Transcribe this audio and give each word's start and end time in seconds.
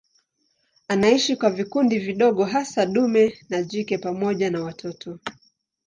Anaishi 0.87 1.35
kwa 1.35 1.49
vikundi 1.49 1.99
vidogo 1.99 2.43
hasa 2.45 2.85
dume 2.85 3.37
na 3.49 3.63
jike 3.63 3.97
pamoja 3.97 4.49
na 4.51 4.63
watoto. 4.63 5.19